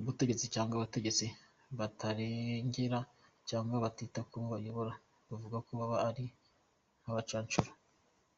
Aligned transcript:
Ubutegetsi 0.00 0.46
cyangwa 0.54 0.74
abategetsi 0.76 1.26
batarengera 1.78 3.00
cyangwa 3.48 3.74
batita 3.84 4.20
kubo 4.28 4.46
bayobora 4.54 4.92
twavuga 5.22 5.58
ko 5.66 5.70
baba 5.80 5.96
ari 6.08 6.24
nk’abacancuro!. 7.00 7.70